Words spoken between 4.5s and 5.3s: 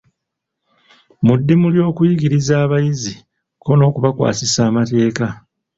amateeka.